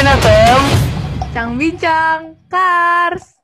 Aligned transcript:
Safin 0.00 0.16
FM. 0.16 0.62
Cang 1.36 1.50
Bincang 1.60 2.20
Kars. 2.48 3.36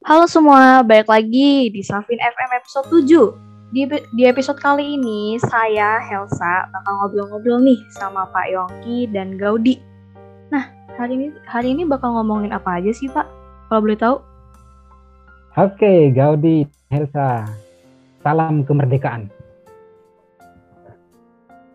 Halo 0.00 0.24
semua, 0.24 0.80
balik 0.80 1.04
lagi 1.04 1.68
di 1.68 1.84
Safin 1.84 2.16
FM 2.16 2.50
episode 2.56 2.88
7. 3.04 3.76
Di, 3.76 3.84
di 4.16 4.24
episode 4.24 4.56
kali 4.56 4.96
ini, 4.96 5.36
saya, 5.36 6.00
Helsa, 6.00 6.64
bakal 6.72 6.92
ngobrol-ngobrol 7.04 7.60
nih 7.60 7.76
sama 7.92 8.24
Pak 8.32 8.48
Yongki 8.48 9.12
dan 9.12 9.36
Gaudi. 9.36 9.84
Nah, 10.48 10.72
hari 10.96 11.20
ini 11.20 11.26
hari 11.44 11.76
ini 11.76 11.84
bakal 11.84 12.16
ngomongin 12.16 12.56
apa 12.56 12.80
aja 12.80 12.88
sih, 12.88 13.12
Pak? 13.12 13.28
Kalau 13.68 13.84
boleh 13.84 14.00
tahu? 14.00 14.16
Oke, 15.60 16.08
Gaudi, 16.16 16.64
Helsa. 16.88 17.44
Salam 18.24 18.64
kemerdekaan. 18.64 19.28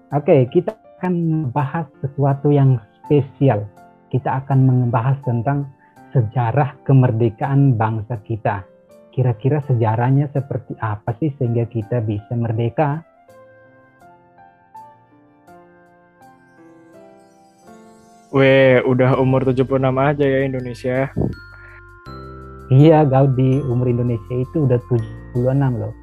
Oke, 0.09 0.49
kita 0.49 0.73
akan 0.97 1.13
membahas 1.21 1.85
sesuatu 2.01 2.49
yang 2.49 2.81
spesial. 3.05 3.69
Kita 4.13 4.45
akan 4.45 4.59
membahas 4.69 5.17
tentang 5.25 5.73
sejarah 6.13 6.77
kemerdekaan 6.85 7.73
bangsa 7.73 8.21
kita. 8.21 8.61
Kira-kira 9.09 9.65
sejarahnya 9.65 10.29
seperti 10.29 10.77
apa 10.77 11.17
sih 11.17 11.33
sehingga 11.41 11.65
kita 11.65 11.97
bisa 12.05 12.37
merdeka? 12.37 13.01
Weh, 18.33 18.81
udah 18.85 19.17
umur 19.21 19.45
76 19.45 19.77
aja 19.81 20.25
ya 20.25 20.39
Indonesia. 20.45 21.09
Iya, 22.73 23.05
Gaudi, 23.05 23.61
umur 23.65 23.89
Indonesia 23.89 24.33
itu 24.33 24.65
udah 24.65 24.81
76 24.89 25.77
loh. 25.77 25.93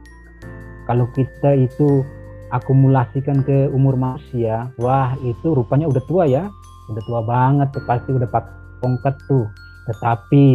Kalau 0.86 1.06
kita 1.14 1.58
itu 1.58 2.06
akumulasikan 2.54 3.42
ke 3.42 3.70
umur 3.74 3.98
manusia, 3.98 4.70
wah 4.78 5.14
itu 5.26 5.54
rupanya 5.54 5.90
udah 5.90 6.02
tua 6.06 6.30
ya, 6.30 6.46
udah 6.90 7.02
tua 7.06 7.20
banget 7.22 7.68
tuh 7.70 7.84
pasti 7.86 8.10
udah 8.10 8.28
pakai 8.28 8.54
tongkat 8.82 9.14
tuh. 9.30 9.46
Tetapi 9.88 10.46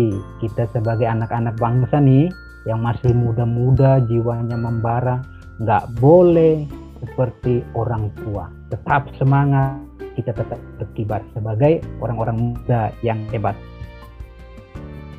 kita 0.43 0.69
sebagai 0.71 1.07
anak-anak 1.07 1.55
bangsa 1.57 1.97
nih 1.99 2.29
yang 2.65 2.81
masih 2.81 3.13
muda-muda 3.13 4.01
jiwanya 4.05 4.57
membara, 4.57 5.21
nggak 5.61 5.95
boleh 6.01 6.65
seperti 7.03 7.61
orang 7.77 8.09
tua. 8.23 8.49
Tetap 8.73 9.11
semangat, 9.15 9.77
kita 10.17 10.31
tetap 10.33 10.57
berkibar 10.81 11.21
sebagai 11.35 11.83
orang-orang 12.01 12.53
muda 12.53 12.89
yang 13.05 13.19
hebat. 13.29 13.53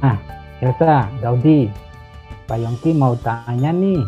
Nah, 0.01 0.17
Elsa, 0.61 1.09
Gaudi, 1.21 1.69
Pak 2.49 2.59
Yongki 2.59 2.97
mau 2.97 3.15
tanya 3.21 3.71
nih, 3.73 4.01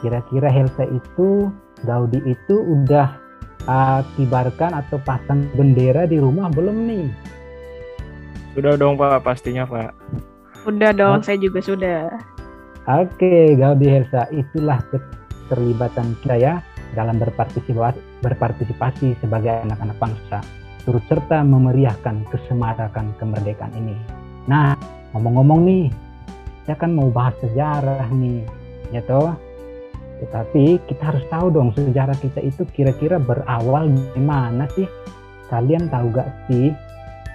kira-kira 0.00 0.48
Helsa 0.50 0.86
itu 0.88 1.50
Gaudi 1.82 2.22
itu 2.22 2.54
udah 2.54 3.21
uh, 3.66 4.00
kibarkan 4.14 4.72
atau 4.74 4.98
pasang 5.02 5.46
bendera 5.54 6.06
di 6.06 6.18
rumah 6.18 6.48
belum 6.50 6.76
nih? 6.88 7.06
Sudah 8.52 8.76
dong 8.76 9.00
Pak, 9.00 9.24
pastinya 9.24 9.64
Pak. 9.64 9.90
Udah 10.68 10.94
dong, 10.94 11.18
oh. 11.18 11.24
saya 11.24 11.38
juga 11.40 11.58
sudah. 11.58 12.12
Oke, 12.86 13.54
Gaudi 13.54 13.86
Helsa, 13.86 14.26
itulah 14.34 14.82
keterlibatan 14.90 16.18
kita 16.22 16.36
ya 16.38 16.54
dalam 16.92 17.16
berpartisipasi, 17.18 17.98
berpartisipasi 18.20 19.16
sebagai 19.22 19.64
anak-anak 19.66 19.96
bangsa, 19.98 20.38
turut 20.84 21.02
serta 21.08 21.40
memeriahkan 21.46 22.26
kesemarakan 22.28 23.14
kemerdekaan 23.16 23.72
ini. 23.78 23.96
Nah, 24.50 24.74
ngomong-ngomong 25.14 25.60
nih, 25.62 25.84
saya 26.66 26.76
kan 26.78 26.92
mau 26.92 27.08
bahas 27.08 27.34
sejarah 27.40 28.06
nih, 28.12 28.44
ya 28.90 29.00
toh? 29.06 29.34
Tetapi 30.22 30.78
kita 30.86 31.02
harus 31.02 31.24
tahu 31.26 31.50
dong 31.50 31.74
sejarah 31.74 32.14
kita 32.22 32.38
itu 32.38 32.62
kira-kira 32.70 33.18
berawal 33.18 33.90
gimana 34.14 34.70
sih? 34.78 34.86
Kalian 35.50 35.90
tahu 35.90 36.14
gak 36.14 36.30
sih 36.46 36.70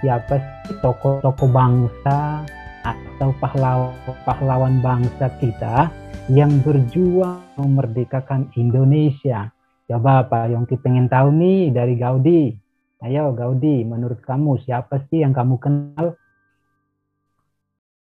siapa 0.00 0.40
sih 0.40 0.74
tokoh-tokoh 0.80 1.52
bangsa 1.52 2.42
atau 2.88 3.30
pahlawan 3.36 3.92
pahlawan 4.24 4.80
bangsa 4.80 5.28
kita 5.36 5.92
yang 6.32 6.64
berjuang 6.64 7.44
memerdekakan 7.60 8.48
Indonesia? 8.56 9.52
Coba 9.84 10.24
Pak 10.24 10.52
Yongki 10.52 10.80
pengen 10.80 11.12
tahu 11.12 11.28
nih 11.32 11.68
dari 11.72 11.94
Gaudi. 11.96 12.56
Ayo 13.04 13.30
Gaudi, 13.36 13.84
menurut 13.84 14.24
kamu 14.24 14.58
siapa 14.64 15.04
sih 15.12 15.22
yang 15.22 15.36
kamu 15.36 15.60
kenal? 15.60 16.18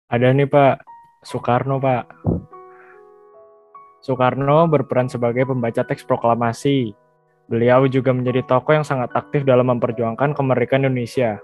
Ada 0.07 0.31
nih 0.31 0.47
Pak, 0.47 0.88
Soekarno 1.28 1.78
Pak. 1.78 2.07
Soekarno 4.07 4.72
berperan 4.72 5.12
sebagai 5.12 5.44
pembaca 5.44 5.84
teks 5.84 6.07
proklamasi. 6.07 6.95
Beliau 7.51 7.91
juga 7.91 8.16
menjadi 8.16 8.40
tokoh 8.47 8.79
yang 8.79 8.88
sangat 8.88 9.12
aktif 9.12 9.44
dalam 9.44 9.68
memperjuangkan 9.68 10.31
kemerdekaan 10.31 10.88
Indonesia. 10.88 11.44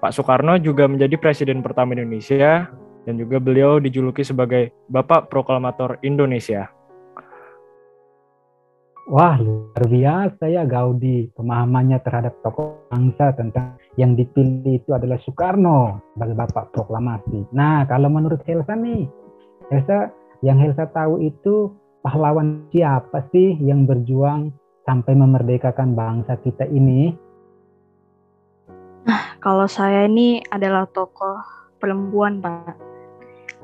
Pak 0.00 0.16
Soekarno 0.16 0.56
juga 0.56 0.88
menjadi 0.88 1.20
presiden 1.20 1.60
pertama 1.60 1.92
Indonesia 1.92 2.72
dan 3.04 3.14
juga 3.20 3.36
beliau 3.36 3.76
dijuluki 3.76 4.24
sebagai 4.24 4.72
Bapak 4.88 5.28
Proklamator 5.28 6.00
Indonesia. 6.00 6.72
Wah, 9.12 9.36
luar 9.36 9.84
biasa 9.84 10.48
ya 10.48 10.64
Gaudi 10.64 11.28
pemahamannya 11.36 12.00
terhadap 12.00 12.40
tokoh 12.40 12.88
bangsa 12.88 13.36
tentang 13.36 13.76
yang 14.00 14.16
dipilih 14.16 14.80
itu 14.80 14.96
adalah 14.96 15.20
Soekarno 15.20 16.00
sebagai 16.16 16.36
Bapak 16.40 16.72
Proklamasi. 16.72 17.52
Nah, 17.52 17.84
kalau 17.84 18.08
menurut 18.08 18.40
Helsa 18.48 18.72
nih, 18.72 19.04
Helsa 19.68 20.08
yang 20.40 20.56
Helsa 20.56 20.88
tahu 20.88 21.20
itu 21.20 21.72
pahlawan 22.00 22.64
siapa 22.72 23.28
sih 23.28 23.56
yang 23.60 23.84
berjuang 23.84 24.52
sampai 24.88 25.12
memerdekakan 25.12 25.92
bangsa 25.92 26.40
kita 26.40 26.64
ini? 26.68 27.12
Nah, 29.04 29.36
kalau 29.40 29.68
saya 29.68 30.08
ini 30.08 30.40
adalah 30.48 30.88
tokoh 30.88 31.40
perempuan, 31.76 32.40
Pak. 32.40 32.76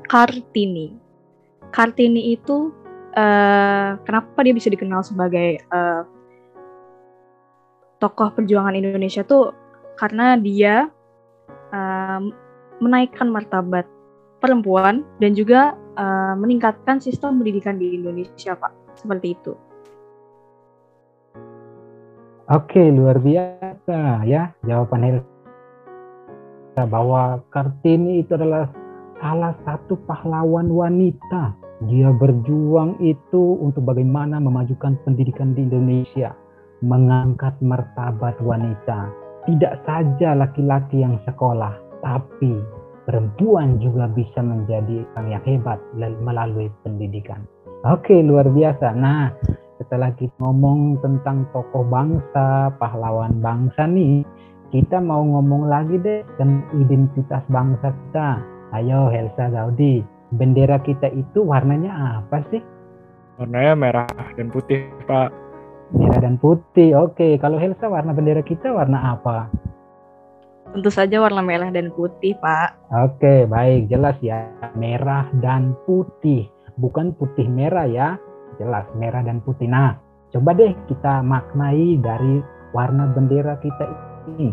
Kartini. 0.07 0.93
Kartini 1.73 2.33
itu 2.33 2.71
uh, 3.17 3.89
kenapa 4.05 4.39
dia 4.45 4.53
bisa 4.55 4.71
dikenal 4.71 5.03
sebagai 5.03 5.61
uh, 5.73 6.05
tokoh 7.97 8.31
perjuangan 8.37 8.77
Indonesia 8.77 9.25
tuh 9.25 9.51
karena 9.97 10.37
dia 10.37 10.87
uh, 11.73 12.21
menaikkan 12.77 13.27
martabat 13.33 13.89
perempuan 14.37 15.01
dan 15.17 15.33
juga 15.33 15.73
uh, 15.97 16.37
meningkatkan 16.37 17.01
sistem 17.01 17.41
pendidikan 17.41 17.81
di 17.81 17.97
Indonesia, 17.97 18.53
Pak. 18.53 19.01
Seperti 19.01 19.27
itu. 19.33 19.53
Oke, 22.47 22.79
luar 22.79 23.19
biasa 23.19 24.23
ya 24.23 24.55
jawaban 24.63 25.03
Helsa 25.03 26.83
bahwa 26.87 27.43
Kartini 27.51 28.23
itu 28.23 28.39
adalah 28.39 28.71
salah 29.19 29.51
satu 29.67 29.99
pahlawan 30.07 30.71
wanita. 30.71 31.51
Dia 31.91 32.09
berjuang 32.15 33.03
itu 33.03 33.59
untuk 33.59 33.85
bagaimana 33.85 34.39
memajukan 34.39 34.95
pendidikan 35.03 35.53
di 35.53 35.67
Indonesia, 35.67 36.33
mengangkat 36.79 37.53
martabat 37.59 38.39
wanita. 38.39 39.11
Tidak 39.43 39.83
saja 39.83 40.31
laki-laki 40.33 41.03
yang 41.03 41.19
sekolah, 41.27 41.75
tapi 41.99 42.76
perempuan 43.07 43.79
juga 43.79 44.11
bisa 44.11 44.43
menjadi 44.43 45.07
orang 45.15 45.31
yang 45.31 45.43
hebat 45.47 45.79
melalui 46.19 46.67
pendidikan. 46.83 47.47
Oke, 47.87 48.19
luar 48.19 48.51
biasa. 48.51 48.91
Nah, 48.99 49.31
setelah 49.79 50.11
kita 50.19 50.35
ngomong 50.43 50.99
tentang 50.99 51.47
tokoh 51.55 51.87
bangsa, 51.87 52.75
pahlawan 52.75 53.39
bangsa 53.39 53.87
nih, 53.87 54.27
kita 54.75 54.99
mau 54.99 55.23
ngomong 55.23 55.71
lagi 55.71 55.95
deh 56.03 56.27
tentang 56.35 56.67
identitas 56.75 57.39
bangsa 57.47 57.95
kita. 57.95 58.43
Ayo 58.75 59.07
Helsa 59.07 59.47
Gaudi, 59.47 60.03
bendera 60.35 60.75
kita 60.83 61.07
itu 61.15 61.39
warnanya 61.47 62.19
apa 62.19 62.43
sih? 62.51 62.59
Warnanya 63.39 63.73
merah 63.79 64.09
dan 64.35 64.51
putih, 64.51 64.91
Pak. 65.07 65.31
Merah 65.95 66.19
dan 66.19 66.35
putih. 66.35 66.91
Oke, 66.99 67.39
kalau 67.39 67.55
Helsa 67.55 67.87
warna 67.87 68.11
bendera 68.11 68.43
kita 68.43 68.67
warna 68.75 69.15
apa? 69.15 69.47
Tentu 70.75 70.89
saja 70.91 71.23
warna 71.23 71.39
merah 71.39 71.71
dan 71.71 71.89
putih, 71.95 72.35
Pak. 72.43 72.91
Oke, 72.91 73.47
baik, 73.47 73.87
jelas 73.87 74.19
ya. 74.19 74.51
Merah 74.75 75.31
dan 75.39 75.73
putih, 75.87 76.51
bukan 76.75 77.15
putih 77.15 77.47
merah 77.47 77.87
ya. 77.87 78.19
Jelas 78.59 78.83
merah 78.99 79.23
dan 79.23 79.39
putih. 79.39 79.69
Nah, 79.69 79.95
coba 80.33 80.51
deh 80.57 80.75
kita 80.91 81.23
maknai 81.23 81.95
dari 82.03 82.43
warna 82.75 83.07
bendera 83.15 83.55
kita 83.63 83.85
ini. 84.35 84.51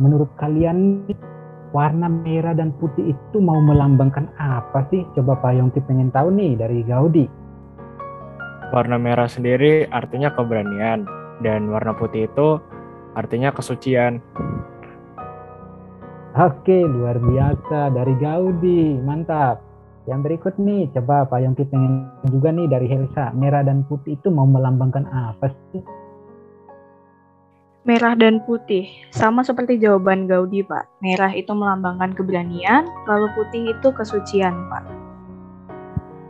Menurut 0.00 0.32
kalian 0.40 1.04
warna 1.76 2.08
merah 2.08 2.56
dan 2.56 2.72
putih 2.80 3.12
itu 3.12 3.36
mau 3.38 3.60
melambangkan 3.60 4.32
apa 4.40 4.88
sih? 4.88 5.04
Coba 5.12 5.38
Pak 5.38 5.60
Yongki 5.60 5.80
pengen 5.84 6.08
tahu 6.10 6.32
nih 6.34 6.56
dari 6.56 6.80
Gaudi. 6.88 7.26
Warna 8.70 8.96
merah 8.96 9.26
sendiri 9.26 9.86
artinya 9.90 10.30
keberanian 10.30 11.04
dan 11.42 11.68
warna 11.68 11.92
putih 11.94 12.30
itu 12.30 12.62
artinya 13.18 13.50
kesucian. 13.50 14.22
Oke, 16.30 16.86
luar 16.86 17.18
biasa 17.18 17.90
dari 17.90 18.14
Gaudi, 18.22 18.94
mantap. 19.02 19.58
Yang 20.06 20.20
berikut 20.30 20.54
nih, 20.62 20.86
coba 20.94 21.26
Pak 21.26 21.42
Yongki 21.42 21.66
pengen 21.66 22.06
juga 22.30 22.54
nih 22.54 22.70
dari 22.70 22.86
Helsa, 22.86 23.34
merah 23.34 23.66
dan 23.66 23.82
putih 23.90 24.14
itu 24.14 24.30
mau 24.30 24.46
melambangkan 24.46 25.10
apa 25.10 25.50
sih? 25.74 25.82
Merah 27.82 28.14
dan 28.14 28.46
putih, 28.46 28.86
sama 29.10 29.42
seperti 29.42 29.82
jawaban 29.82 30.30
Gaudi, 30.30 30.62
Pak. 30.62 31.02
Merah 31.02 31.34
itu 31.34 31.50
melambangkan 31.50 32.14
keberanian, 32.14 32.86
lalu 33.10 33.26
putih 33.34 33.74
itu 33.74 33.88
kesucian, 33.90 34.54
Pak. 34.70 34.84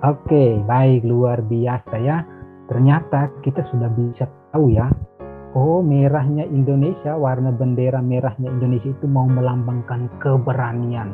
Oke, 0.01 0.65
baik, 0.65 1.05
luar 1.05 1.45
biasa 1.45 2.01
ya. 2.01 2.25
Ternyata 2.73 3.29
kita 3.45 3.69
sudah 3.69 3.93
bisa 3.93 4.25
tahu 4.57 4.73
ya, 4.73 4.89
oh 5.57 5.81
merahnya 5.83 6.47
Indonesia, 6.47 7.15
warna 7.17 7.51
bendera 7.55 7.99
merahnya 8.03 8.51
Indonesia 8.51 8.91
itu 8.91 9.07
mau 9.07 9.27
melambangkan 9.27 10.11
keberanian. 10.23 11.11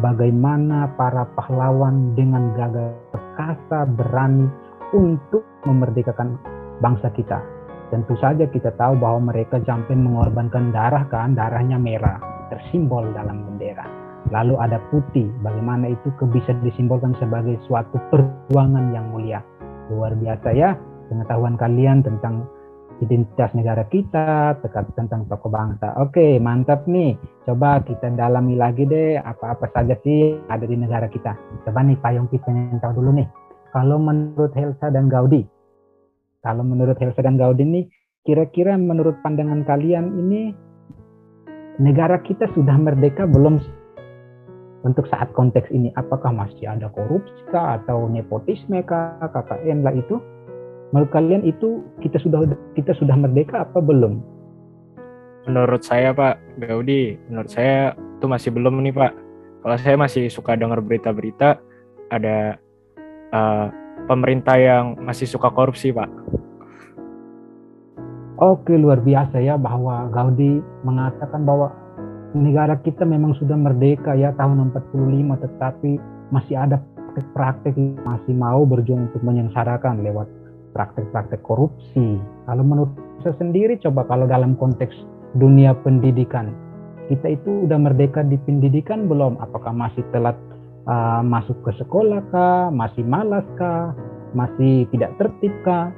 Bagaimana 0.00 0.88
para 0.96 1.28
pahlawan 1.36 2.16
dengan 2.16 2.54
gagah 2.56 2.96
perkasa 3.12 3.84
berani 3.84 4.48
untuk 4.96 5.44
memerdekakan 5.68 6.38
bangsa 6.80 7.12
kita 7.12 7.62
tentu 7.92 8.16
saja 8.16 8.48
kita 8.48 8.72
tahu 8.80 8.96
bahwa 8.96 9.28
mereka 9.28 9.60
sampai 9.68 9.92
mengorbankan 9.92 10.72
darah 10.72 11.04
kan, 11.12 11.36
darahnya 11.36 11.76
merah, 11.76 12.16
tersimbol 12.48 13.04
dalam 13.12 13.44
bendera. 13.44 13.84
Lalu 14.32 14.56
ada 14.56 14.80
putih, 14.88 15.28
bagaimana 15.44 15.92
itu 15.92 16.08
bisa 16.32 16.56
disimbolkan 16.64 17.12
sebagai 17.20 17.60
suatu 17.68 18.00
perjuangan 18.08 18.96
yang 18.96 19.12
mulia. 19.12 19.44
Luar 19.92 20.16
biasa 20.16 20.56
ya, 20.56 20.72
pengetahuan 21.12 21.60
kalian 21.60 22.00
tentang 22.00 22.48
identitas 23.00 23.54
negara 23.56 23.86
kita, 23.88 24.58
tentang 24.98 25.24
tokoh 25.30 25.48
bangsa. 25.48 25.96
Oke, 26.02 26.36
mantap 26.42 26.84
nih. 26.84 27.16
Coba 27.48 27.80
kita 27.82 28.12
dalami 28.12 28.54
lagi 28.54 28.84
deh 28.84 29.16
apa-apa 29.18 29.70
saja 29.72 29.96
sih 30.04 30.36
ada 30.52 30.66
di 30.68 30.76
negara 30.76 31.08
kita. 31.08 31.32
Coba 31.64 31.80
nih 31.82 31.96
Payung 31.98 32.28
kita 32.28 32.52
yang 32.52 32.78
tahu 32.82 33.00
dulu 33.00 33.22
nih. 33.22 33.28
Kalau 33.72 33.96
menurut 33.96 34.52
Helsa 34.52 34.92
dan 34.92 35.08
Gaudi, 35.08 35.48
kalau 36.44 36.60
menurut 36.60 37.00
Helsa 37.00 37.24
dan 37.24 37.40
Gaudi 37.40 37.64
ini, 37.64 37.82
kira-kira 38.26 38.76
menurut 38.76 39.16
pandangan 39.24 39.64
kalian 39.64 40.12
ini 40.20 40.52
negara 41.80 42.20
kita 42.20 42.52
sudah 42.52 42.76
merdeka 42.76 43.24
belum 43.24 43.62
untuk 44.82 45.06
saat 45.08 45.30
konteks 45.32 45.70
ini? 45.72 45.94
Apakah 45.94 46.34
masih 46.34 46.68
ada 46.68 46.90
korupsi 46.92 47.32
kah 47.48 47.80
atau 47.80 48.10
nepotisme 48.10 48.82
kah, 48.84 49.18
KKN 49.22 49.86
lah 49.86 49.94
itu? 49.94 50.18
Menurut 50.92 51.08
kalian 51.08 51.42
itu 51.48 51.80
kita 52.04 52.20
sudah 52.20 52.44
kita 52.76 52.92
sudah 53.00 53.16
merdeka 53.16 53.64
apa 53.64 53.80
belum? 53.80 54.20
Menurut 55.48 55.82
saya 55.82 56.12
Pak 56.12 56.60
Gaudi, 56.60 57.16
menurut 57.32 57.48
saya 57.48 57.96
itu 57.96 58.26
masih 58.28 58.52
belum 58.52 58.78
nih 58.84 58.94
Pak. 58.94 59.12
Kalau 59.64 59.76
saya 59.80 59.96
masih 59.96 60.28
suka 60.28 60.52
dengar 60.54 60.84
berita-berita 60.84 61.58
ada 62.12 62.60
uh, 63.32 63.66
pemerintah 64.04 64.60
yang 64.60 65.00
masih 65.00 65.24
suka 65.24 65.48
korupsi, 65.48 65.96
Pak. 65.96 66.12
Oke, 68.42 68.76
luar 68.76 69.00
biasa 69.00 69.40
ya 69.40 69.56
bahwa 69.56 70.12
Gaudi 70.12 70.60
mengatakan 70.84 71.46
bahwa 71.48 71.72
negara 72.36 72.76
kita 72.76 73.08
memang 73.08 73.32
sudah 73.40 73.56
merdeka 73.56 74.12
ya 74.12 74.36
tahun 74.36 74.72
45 74.76 75.44
tetapi 75.46 75.90
masih 76.32 76.56
ada 76.58 76.80
praktek-praktek 77.12 77.76
masih 78.08 78.32
mau 78.32 78.64
berjuang 78.64 79.08
untuk 79.12 79.20
menyengsarakan 79.20 80.00
lewat 80.00 80.41
praktek-praktek 80.72 81.40
korupsi. 81.46 82.18
Kalau 82.48 82.64
menurut 82.64 82.92
saya 83.22 83.36
sendiri 83.38 83.78
coba 83.80 84.04
kalau 84.08 84.26
dalam 84.26 84.58
konteks 84.58 84.92
dunia 85.38 85.72
pendidikan 85.80 86.52
kita 87.12 87.36
itu 87.36 87.68
udah 87.68 87.78
merdeka 87.78 88.24
di 88.24 88.40
pendidikan 88.48 89.04
belum? 89.10 89.36
Apakah 89.42 89.74
masih 89.74 90.00
telat 90.14 90.38
uh, 90.88 91.20
masuk 91.20 91.58
ke 91.66 91.76
sekolah 91.76 92.24
kah, 92.32 92.72
masih 92.72 93.04
malas 93.04 93.44
kah, 93.60 93.92
masih 94.32 94.88
tidak 94.94 95.12
tertib 95.20 95.52
kah? 95.66 95.92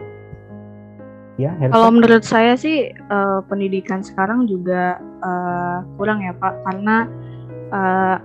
Ya, 1.35 1.51
Kalau 1.75 1.91
menurut 1.91 2.23
saya 2.23 2.55
sih 2.55 2.95
uh, 3.11 3.43
pendidikan 3.51 4.07
sekarang 4.07 4.47
juga 4.47 5.03
uh, 5.19 5.83
kurang 5.99 6.23
ya 6.23 6.31
Pak, 6.39 6.63
karena 6.63 7.11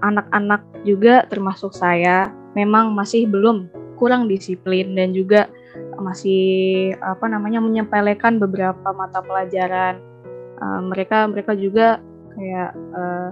anak-anak 0.05 0.61
uh, 0.61 0.85
juga 0.85 1.25
termasuk 1.25 1.73
saya 1.73 2.29
memang 2.53 2.93
masih 2.93 3.25
belum 3.25 3.65
kurang 3.97 4.29
disiplin 4.29 4.93
dan 4.93 5.09
juga 5.09 5.49
masih 6.01 6.95
apa 6.99 7.27
namanya 7.27 7.59
menyepelekan 7.63 8.39
beberapa 8.39 8.89
mata 8.95 9.19
pelajaran. 9.23 9.99
Uh, 10.59 10.81
mereka 10.91 11.23
mereka 11.27 11.55
juga 11.55 12.03
kayak 12.35 12.71
uh, 12.95 13.31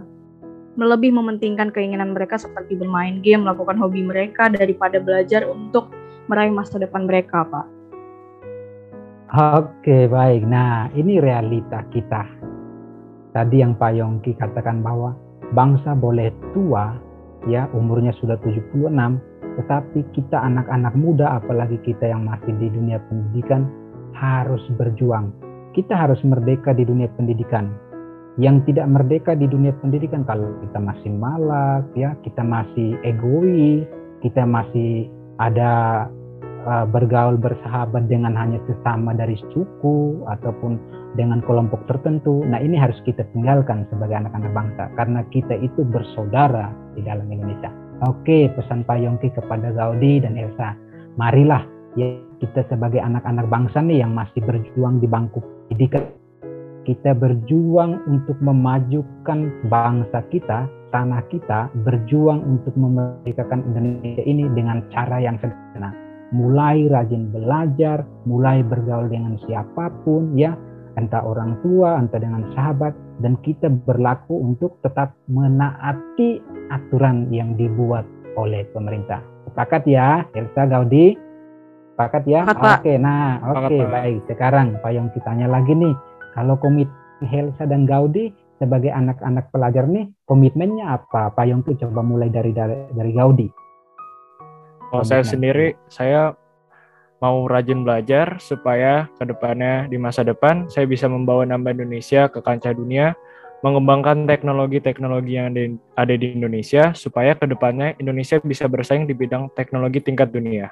lebih 0.77 1.09
mementingkan 1.09 1.73
keinginan 1.73 2.13
mereka 2.13 2.37
seperti 2.37 2.77
bermain 2.77 3.19
game, 3.25 3.41
melakukan 3.47 3.81
hobi 3.81 4.05
mereka 4.05 4.47
daripada 4.51 5.01
belajar 5.01 5.49
untuk 5.49 5.89
meraih 6.29 6.53
masa 6.53 6.77
depan 6.77 7.09
mereka, 7.09 7.41
Pak. 7.47 7.67
Oke, 9.27 10.07
baik. 10.07 10.45
Nah, 10.45 10.87
ini 10.93 11.17
realita 11.17 11.83
kita. 11.91 12.23
Tadi 13.35 13.59
yang 13.59 13.75
Pak 13.75 13.91
Yongki 13.97 14.37
katakan 14.39 14.79
bahwa 14.79 15.17
bangsa 15.51 15.97
boleh 15.97 16.31
tua, 16.55 16.95
ya 17.49 17.67
umurnya 17.75 18.15
sudah 18.21 18.39
76, 18.39 18.87
tetapi 19.57 20.05
kita 20.13 20.37
anak-anak 20.37 20.93
muda, 20.93 21.41
apalagi 21.41 21.81
kita 21.81 22.13
yang 22.13 22.29
masih 22.29 22.53
di 22.61 22.69
dunia 22.69 23.01
pendidikan, 23.09 23.65
harus 24.13 24.61
berjuang. 24.77 25.33
Kita 25.73 25.97
harus 25.97 26.21
merdeka 26.21 26.77
di 26.77 26.85
dunia 26.85 27.09
pendidikan. 27.17 27.73
Yang 28.37 28.69
tidak 28.69 28.85
merdeka 28.93 29.33
di 29.33 29.49
dunia 29.49 29.73
pendidikan 29.81 30.21
kalau 30.21 30.53
kita 30.61 30.77
masih 30.77 31.09
malas 31.09 31.81
ya 31.97 32.13
kita 32.21 32.45
masih 32.45 32.93
egois 33.01 33.81
kita 34.21 34.45
masih 34.45 35.09
ada 35.41 36.05
uh, 36.69 36.85
bergaul 36.85 37.33
bersahabat 37.33 38.05
dengan 38.05 38.37
hanya 38.37 38.61
sesama 38.69 39.17
dari 39.17 39.41
suku 39.49 40.21
ataupun 40.29 40.77
dengan 41.17 41.41
kelompok 41.49 41.81
tertentu 41.89 42.45
nah 42.45 42.61
ini 42.61 42.77
harus 42.77 43.01
kita 43.09 43.25
tinggalkan 43.33 43.89
sebagai 43.89 44.21
anak-anak 44.21 44.53
bangsa. 44.53 44.85
Karena 44.93 45.25
kita 45.33 45.57
itu 45.57 45.81
bersaudara 45.81 46.69
di 46.93 47.01
dalam 47.01 47.25
Indonesia 47.33 47.86
oke 48.05 48.37
pesan 48.53 48.85
Pak 48.85 48.97
Yongki 49.01 49.33
kepada 49.33 49.73
Gaudi 49.73 50.21
dan 50.21 50.37
Elsa 50.37 50.77
marilah 51.17 51.65
ya 51.97 52.17
kita 52.37 52.67
sebagai 52.69 53.01
anak-anak 53.01 53.49
bangsa 53.49 53.81
nih 53.81 54.05
yang 54.05 54.13
masih 54.13 54.43
berjuang 54.45 55.01
di 55.01 55.07
bangku 55.09 55.41
pendidikan 55.41 56.05
kita 56.87 57.11
berjuang 57.11 57.99
untuk 58.07 58.39
memajukan 58.39 59.51
bangsa 59.67 60.23
kita, 60.31 60.71
tanah 60.95 61.19
kita, 61.27 61.67
berjuang 61.83 62.39
untuk 62.47 62.71
memerdekakan 62.79 63.59
Indonesia 63.67 64.23
ini 64.23 64.47
dengan 64.55 64.87
cara 64.95 65.19
yang 65.19 65.35
sederhana. 65.43 65.91
Mulai 66.31 66.87
rajin 66.87 67.27
belajar, 67.27 68.07
mulai 68.23 68.63
bergaul 68.63 69.11
dengan 69.11 69.35
siapa 69.43 69.91
pun 70.07 70.31
ya, 70.39 70.55
entah 70.97 71.21
orang 71.23 71.61
tua, 71.61 72.01
entah 72.01 72.17
dengan 72.17 72.43
sahabat, 72.57 72.91
dan 73.21 73.37
kita 73.45 73.69
berlaku 73.69 74.41
untuk 74.41 74.81
tetap 74.81 75.13
menaati 75.29 76.41
aturan 76.73 77.29
yang 77.29 77.53
dibuat 77.55 78.03
oleh 78.35 78.65
pemerintah. 78.73 79.21
Sepakat 79.47 79.85
ya, 79.85 80.25
Elsa 80.33 80.65
Gaudi? 80.65 81.15
Sepakat 81.93 82.23
ya? 82.29 82.45
Oke, 82.45 82.97
nah 82.97 83.41
oke 83.41 83.69
okay, 83.69 83.81
baik. 83.85 84.21
Sekarang 84.29 84.77
Pak 84.81 84.91
Yong 84.93 85.09
kitanya 85.17 85.49
lagi 85.49 85.73
nih 85.73 85.95
kalau 86.37 86.53
komitmen 86.61 86.93
Helsa 87.25 87.65
dan 87.65 87.89
Gaudi 87.89 88.29
sebagai 88.57 88.89
anak-anak 88.93 89.49
pelajar 89.53 89.85
nih, 89.85 90.09
komitmennya 90.25 90.97
apa? 90.97 91.33
Pak 91.33 91.45
Yongki 91.45 91.77
coba 91.81 92.01
mulai 92.01 92.29
dari 92.29 92.53
dari, 92.53 92.77
dari 92.93 93.11
Gaudi. 93.13 93.47
Kalau 94.87 95.03
saya 95.05 95.21
sendiri, 95.25 95.77
saya 95.91 96.33
mau 97.17 97.49
rajin 97.49 97.81
belajar 97.81 98.37
supaya 98.37 99.09
ke 99.17 99.25
depannya 99.25 99.89
di 99.89 99.97
masa 99.97 100.21
depan 100.21 100.69
saya 100.69 100.85
bisa 100.85 101.09
membawa 101.09 101.45
nama 101.45 101.73
Indonesia 101.73 102.29
ke 102.29 102.41
kancah 102.41 102.77
dunia, 102.77 103.17
mengembangkan 103.65 104.29
teknologi-teknologi 104.29 105.33
yang 105.33 105.49
ada 105.97 106.13
di 106.13 106.37
Indonesia 106.37 106.93
supaya 106.93 107.33
ke 107.33 107.49
depannya 107.49 107.97
Indonesia 107.97 108.37
bisa 108.37 108.69
bersaing 108.69 109.09
di 109.09 109.17
bidang 109.17 109.49
teknologi 109.57 109.97
tingkat 110.01 110.29
dunia. 110.29 110.69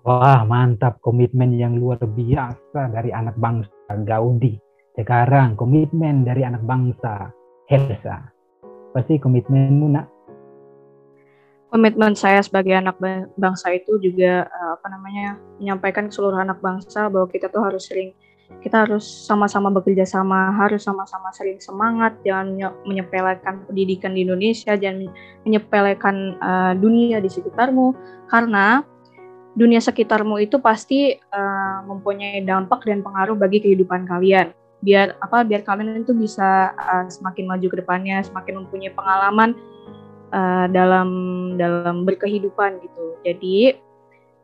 Wah, 0.00 0.48
mantap 0.48 0.96
komitmen 1.04 1.52
yang 1.52 1.76
luar 1.76 2.00
biasa 2.00 2.88
dari 2.88 3.12
anak 3.12 3.36
bangsa 3.36 3.68
Gaudi. 4.00 4.56
Sekarang 4.96 5.60
komitmen 5.60 6.24
dari 6.24 6.40
anak 6.40 6.64
bangsa 6.64 7.28
Helsa. 7.68 8.32
Pasti 8.96 9.20
komitmenmu 9.20 9.86
nak? 9.92 10.06
Komitmen 11.70 12.18
saya 12.18 12.42
sebagai 12.42 12.74
anak 12.74 12.98
bangsa 13.38 13.70
itu 13.70 13.94
juga 14.02 14.50
eh, 14.50 14.70
apa 14.74 14.86
namanya 14.90 15.38
menyampaikan 15.62 16.10
ke 16.10 16.12
seluruh 16.12 16.42
anak 16.42 16.58
bangsa 16.58 17.06
bahwa 17.06 17.30
kita 17.30 17.46
tuh 17.46 17.62
harus 17.62 17.86
sering 17.86 18.10
kita 18.58 18.82
harus 18.82 19.06
sama-sama 19.06 19.70
bekerja 19.70 20.02
sama, 20.02 20.50
harus 20.58 20.82
sama-sama 20.82 21.30
sering 21.30 21.62
semangat, 21.62 22.18
jangan 22.26 22.74
menyepelekan 22.82 23.62
pendidikan 23.70 24.10
di 24.10 24.26
Indonesia, 24.26 24.74
jangan 24.74 25.06
menyepelekan 25.46 26.34
uh, 26.42 26.72
dunia 26.74 27.22
di 27.22 27.30
sekitarmu, 27.30 27.94
karena 28.26 28.82
dunia 29.54 29.78
sekitarmu 29.78 30.42
itu 30.42 30.58
pasti 30.58 31.14
uh, 31.14 31.78
mempunyai 31.86 32.42
dampak 32.42 32.82
dan 32.82 33.06
pengaruh 33.06 33.38
bagi 33.38 33.62
kehidupan 33.62 34.10
kalian. 34.10 34.50
Biar 34.82 35.14
apa? 35.22 35.46
Biar 35.46 35.62
kalian 35.62 36.02
itu 36.02 36.12
bisa 36.12 36.74
uh, 36.74 37.06
semakin 37.06 37.46
maju 37.46 37.66
ke 37.70 37.76
depannya, 37.80 38.18
semakin 38.26 38.66
mempunyai 38.66 38.92
pengalaman 38.92 39.54
uh, 40.34 40.66
dalam 40.70 41.08
dalam 41.58 42.02
berkehidupan 42.08 42.82
gitu. 42.82 43.04
Jadi 43.22 43.78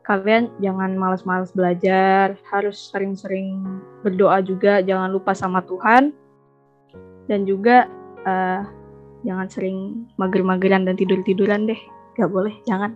kalian 0.07 0.47
jangan 0.63 0.95
malas-malas 0.95 1.51
belajar, 1.51 2.39
harus 2.47 2.91
sering-sering 2.95 3.59
berdoa 4.07 4.39
juga, 4.39 4.79
jangan 4.79 5.11
lupa 5.11 5.35
sama 5.35 5.59
Tuhan. 5.67 6.15
Dan 7.27 7.43
juga 7.43 7.91
uh, 8.23 8.63
jangan 9.27 9.47
sering 9.51 10.07
mager-mageran 10.15 10.87
dan 10.87 10.95
tidur-tiduran 10.95 11.67
deh. 11.67 11.81
Gak 12.15 12.31
boleh, 12.31 12.55
jangan. 12.63 12.95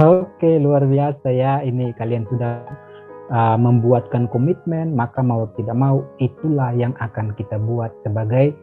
Oke, 0.00 0.56
luar 0.56 0.88
biasa 0.88 1.28
ya. 1.28 1.60
Ini 1.60 1.92
kalian 2.00 2.24
sudah 2.32 2.64
uh, 3.28 3.60
membuatkan 3.60 4.24
komitmen, 4.32 4.96
maka 4.96 5.20
mau 5.20 5.44
tidak 5.60 5.76
mau 5.76 6.00
itulah 6.16 6.72
yang 6.72 6.96
akan 7.04 7.36
kita 7.36 7.60
buat 7.60 7.92
sebagai 8.00 8.56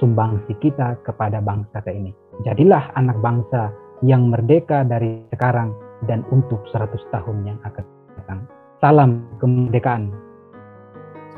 sumbangsi 0.00 0.54
kita 0.62 1.00
kepada 1.04 1.42
bangsa 1.42 1.82
ini. 1.90 2.12
Jadilah 2.46 2.92
anak 2.96 3.18
bangsa 3.20 3.72
yang 4.02 4.32
merdeka 4.32 4.82
dari 4.82 5.22
sekarang 5.30 5.72
dan 6.10 6.26
untuk 6.34 6.64
100 6.72 6.90
tahun 7.14 7.36
yang 7.46 7.58
akan 7.62 7.84
datang. 8.18 8.40
Salam 8.82 9.10
kemerdekaan. 9.38 10.10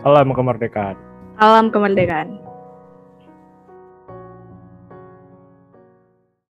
Salam 0.01 0.33
kemerdekaan. 0.33 0.97
Salam 1.37 1.69
kemerdekaan. 1.69 2.54